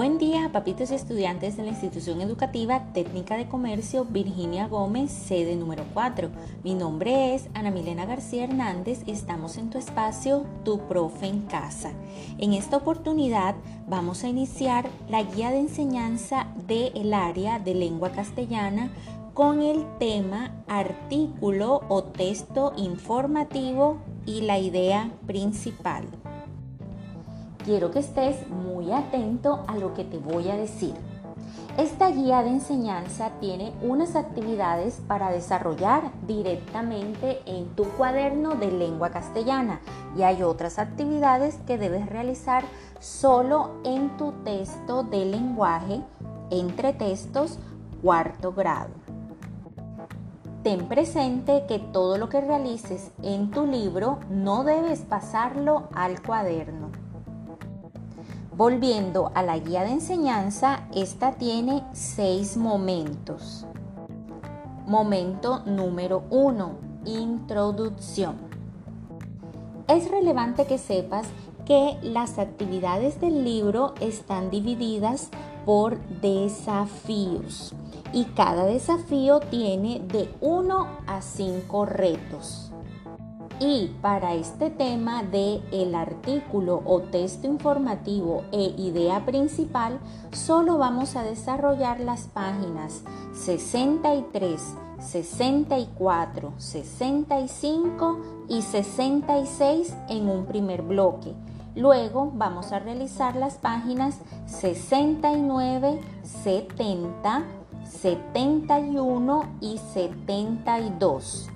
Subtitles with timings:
[0.00, 5.56] Buen día, papitos y estudiantes de la institución educativa Técnica de Comercio Virginia Gómez, sede
[5.56, 6.30] número 4.
[6.64, 11.42] Mi nombre es Ana Milena García Hernández y estamos en tu espacio Tu Profe en
[11.42, 11.92] Casa.
[12.38, 13.56] En esta oportunidad
[13.88, 18.90] vamos a iniciar la guía de enseñanza del área de lengua castellana
[19.34, 26.06] con el tema artículo o texto informativo y la idea principal
[27.64, 30.94] quiero que estés muy atento a lo que te voy a decir.
[31.78, 39.10] Esta guía de enseñanza tiene unas actividades para desarrollar directamente en tu cuaderno de lengua
[39.10, 39.80] castellana
[40.16, 42.64] y hay otras actividades que debes realizar
[42.98, 46.02] solo en tu texto de lenguaje
[46.50, 47.58] entre textos
[48.02, 48.90] cuarto grado.
[50.62, 56.90] Ten presente que todo lo que realices en tu libro no debes pasarlo al cuaderno.
[58.60, 63.64] Volviendo a la guía de enseñanza, esta tiene seis momentos.
[64.86, 66.72] Momento número uno,
[67.06, 68.36] introducción.
[69.88, 71.26] Es relevante que sepas
[71.64, 75.30] que las actividades del libro están divididas
[75.64, 77.72] por desafíos
[78.12, 82.70] y cada desafío tiene de 1 a 5 retos.
[83.62, 90.00] Y para este tema de el artículo o texto informativo e idea principal,
[90.32, 93.02] solo vamos a desarrollar las páginas
[93.34, 94.62] 63,
[94.98, 101.34] 64, 65 y 66 en un primer bloque.
[101.76, 107.42] Luego vamos a realizar las páginas 69, 70,
[107.84, 111.49] 71 y 72.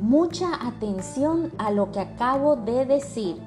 [0.00, 3.40] Mucha atención a lo que acabo de decir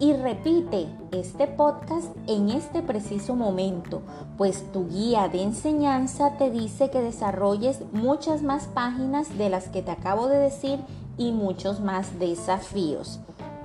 [0.00, 4.02] y repite este podcast en este preciso momento,
[4.36, 9.80] pues tu guía de enseñanza te dice que desarrolles muchas más páginas de las que
[9.80, 10.80] te acabo de decir
[11.18, 13.20] y muchos más desafíos.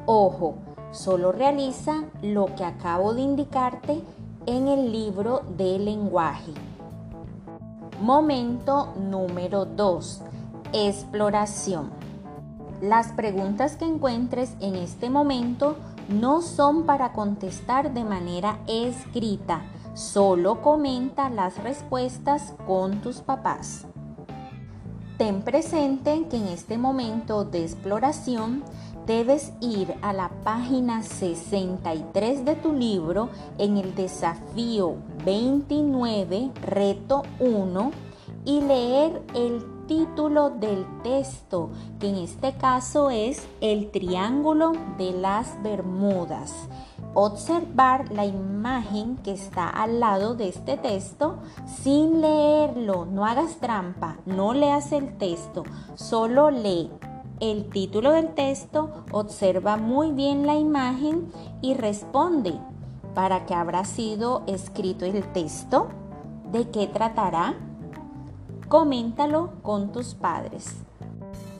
[0.05, 0.57] Ojo,
[0.91, 3.99] solo realiza lo que acabo de indicarte
[4.45, 6.51] en el libro de lenguaje.
[7.99, 10.21] Momento número 2.
[10.71, 12.06] Exploración.
[12.81, 15.77] Las preguntas que encuentres en este momento
[16.09, 19.63] no son para contestar de manera escrita,
[19.95, 23.87] solo comenta las respuestas con tus papás.
[25.17, 28.63] Ten presente que en este momento de exploración
[29.07, 37.91] debes ir a la página 63 de tu libro en el desafío 29, reto 1
[38.45, 45.61] y leer el título del texto, que en este caso es El Triángulo de las
[45.63, 46.53] Bermudas.
[47.13, 51.37] Observar la imagen que está al lado de este texto
[51.81, 53.05] sin leerlo.
[53.05, 55.63] No hagas trampa, no leas el texto,
[55.95, 56.91] solo lee
[57.39, 61.31] el título del texto, observa muy bien la imagen
[61.61, 62.59] y responde
[63.13, 65.89] para qué habrá sido escrito el texto,
[66.51, 67.55] de qué tratará,
[68.67, 70.75] coméntalo con tus padres.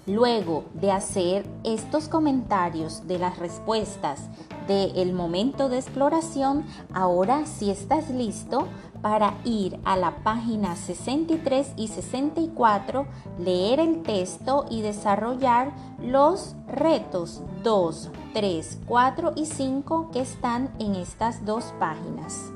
[0.06, 4.30] Luego de hacer estos comentarios de las respuestas
[4.68, 8.68] del momento de exploración, ahora si estás listo
[9.02, 13.06] para ir a la página 63 y 64,
[13.38, 20.96] leer el texto y desarrollar los retos 2, 3, 4 y 5 que están en
[20.96, 22.50] estas dos páginas.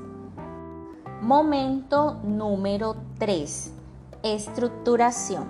[1.20, 3.81] Momento número 3
[4.22, 5.48] Estructuración.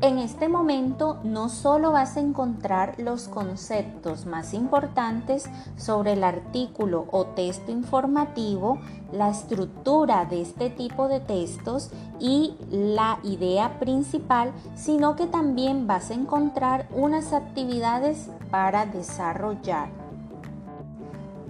[0.00, 7.06] En este momento no solo vas a encontrar los conceptos más importantes sobre el artículo
[7.12, 8.80] o texto informativo,
[9.12, 16.10] la estructura de este tipo de textos y la idea principal, sino que también vas
[16.10, 19.99] a encontrar unas actividades para desarrollar.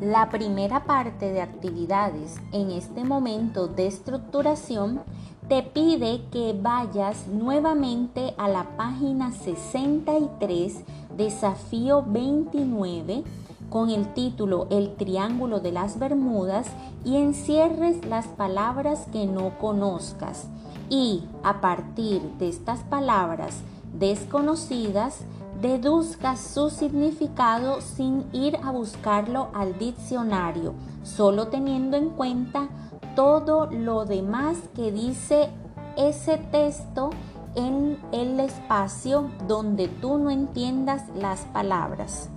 [0.00, 5.02] La primera parte de actividades en este momento de estructuración
[5.46, 10.84] te pide que vayas nuevamente a la página 63,
[11.18, 13.24] desafío 29,
[13.68, 16.68] con el título El Triángulo de las Bermudas
[17.04, 20.48] y encierres las palabras que no conozcas.
[20.88, 23.60] Y a partir de estas palabras
[23.98, 25.26] desconocidas,
[25.60, 32.68] deduzcas su significado sin ir a buscarlo al diccionario, solo teniendo en cuenta
[33.14, 35.50] todo lo demás que dice
[35.96, 37.10] ese texto
[37.54, 42.30] en el espacio donde tú no entiendas las palabras.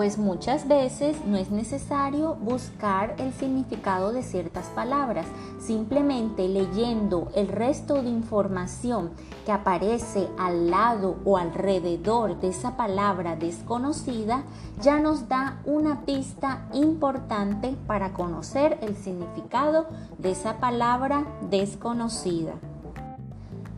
[0.00, 5.26] Pues muchas veces no es necesario buscar el significado de ciertas palabras,
[5.58, 9.10] simplemente leyendo el resto de información
[9.44, 14.44] que aparece al lado o alrededor de esa palabra desconocida
[14.80, 19.86] ya nos da una pista importante para conocer el significado
[20.16, 22.54] de esa palabra desconocida.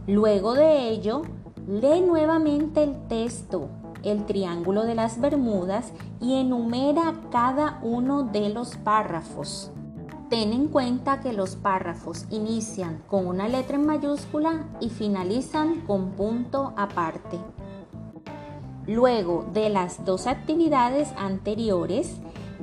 [0.06, 1.22] Luego de ello,
[1.66, 8.76] lee nuevamente el texto el triángulo de las Bermudas y enumera cada uno de los
[8.76, 9.70] párrafos.
[10.28, 16.12] Ten en cuenta que los párrafos inician con una letra en mayúscula y finalizan con
[16.12, 17.38] punto aparte.
[18.86, 22.16] Luego de las dos actividades anteriores,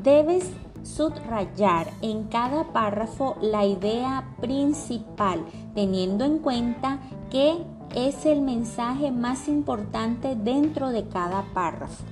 [0.04, 0.52] debes
[0.84, 5.46] subrayar en cada párrafo la idea principal,
[5.76, 7.00] teniendo en cuenta
[7.30, 7.64] que
[7.96, 12.04] es el mensaje más importante dentro de cada párrafo.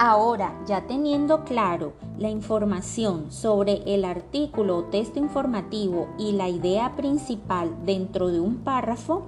[0.00, 6.94] Ahora, ya teniendo claro la información sobre el artículo o texto informativo y la idea
[6.94, 9.26] principal dentro de un párrafo,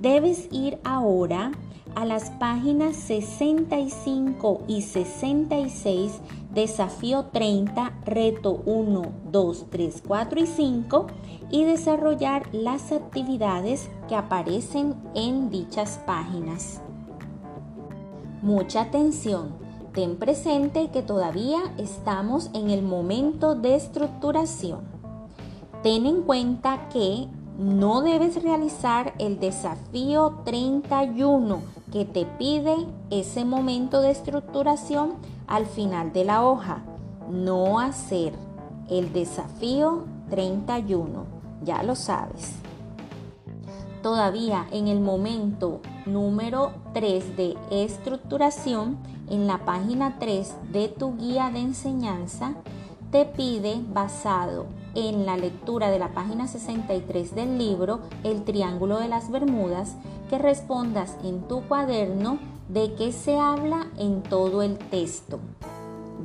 [0.00, 1.52] debes ir ahora
[1.94, 6.12] a las páginas 65 y 66,
[6.56, 11.06] desafío 30, reto 1, 2, 3, 4 y 5
[11.50, 16.80] y desarrollar las actividades que aparecen en dichas páginas.
[18.40, 19.50] Mucha atención,
[19.92, 24.80] ten presente que todavía estamos en el momento de estructuración.
[25.82, 27.28] Ten en cuenta que
[27.58, 31.60] no debes realizar el desafío 31
[31.92, 32.74] que te pide
[33.10, 36.82] ese momento de estructuración al final de la hoja.
[37.30, 38.32] No hacer
[38.88, 41.24] el desafío 31,
[41.62, 42.54] ya lo sabes.
[44.02, 48.98] Todavía en el momento número 3 de estructuración,
[49.28, 52.54] en la página 3 de tu guía de enseñanza,
[53.10, 59.08] te pide, basado en la lectura de la página 63 del libro El Triángulo de
[59.08, 59.96] las Bermudas,
[60.28, 62.38] que respondas en tu cuaderno
[62.68, 65.38] de qué se habla en todo el texto.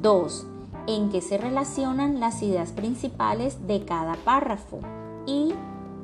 [0.01, 0.48] 2.
[0.88, 4.80] En qué se relacionan las ideas principales de cada párrafo.
[5.25, 5.53] Y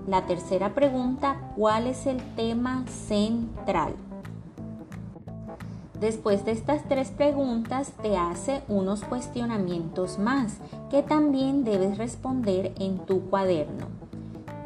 [0.08, 3.96] la tercera pregunta, ¿cuál es el tema central?
[6.00, 10.58] Después de estas tres preguntas te hace unos cuestionamientos más
[10.92, 14.07] que también debes responder en tu cuaderno.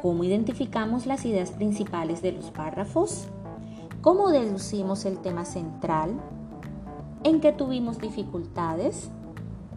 [0.02, 3.28] ¿Cómo identificamos las ideas principales de los párrafos?
[4.00, 6.20] ¿Cómo deducimos el tema central?
[7.22, 9.10] ¿En qué tuvimos dificultades?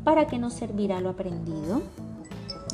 [0.04, 1.84] ¿Para qué nos servirá lo aprendido?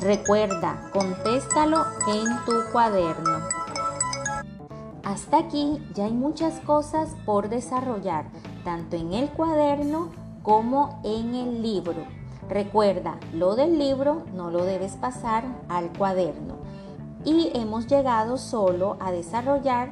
[0.00, 3.40] Recuerda, contéstalo en tu cuaderno.
[5.04, 8.30] Hasta aquí ya hay muchas cosas por desarrollar,
[8.64, 10.08] tanto en el cuaderno
[10.42, 12.06] como en el libro.
[12.48, 16.61] Recuerda, lo del libro no lo debes pasar al cuaderno.
[17.24, 19.90] Y hemos llegado solo a desarrollar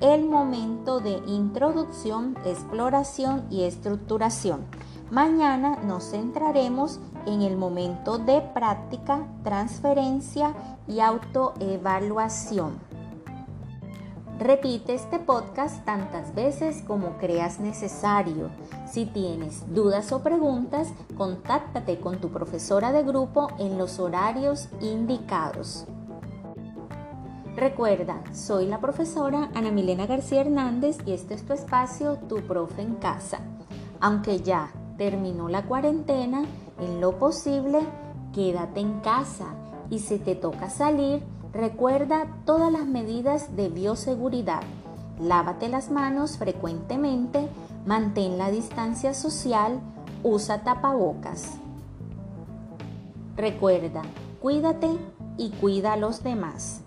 [0.00, 4.64] el momento de introducción, exploración y estructuración.
[5.10, 10.54] Mañana nos centraremos en el momento de práctica, transferencia
[10.88, 12.78] y autoevaluación.
[14.38, 18.48] Repite este podcast tantas veces como creas necesario.
[18.90, 25.84] Si tienes dudas o preguntas, contáctate con tu profesora de grupo en los horarios indicados.
[27.56, 32.82] Recuerda, soy la profesora Ana Milena García Hernández y este es tu espacio, tu profe
[32.82, 33.40] en casa.
[34.00, 36.44] Aunque ya terminó la cuarentena,
[36.80, 37.80] en lo posible,
[38.32, 39.54] quédate en casa
[39.90, 44.62] y si te toca salir, Recuerda todas las medidas de bioseguridad.
[45.20, 47.48] Lávate las manos frecuentemente,
[47.86, 49.80] mantén la distancia social,
[50.22, 51.58] usa tapabocas.
[53.36, 54.02] Recuerda,
[54.40, 54.96] cuídate
[55.36, 56.82] y cuida a los demás.